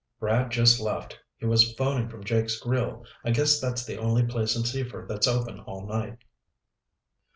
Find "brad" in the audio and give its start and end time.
0.19-0.49